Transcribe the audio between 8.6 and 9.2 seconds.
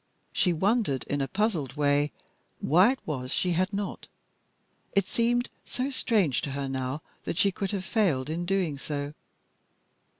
so.